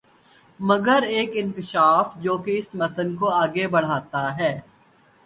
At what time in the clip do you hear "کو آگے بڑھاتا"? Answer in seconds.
3.15-4.23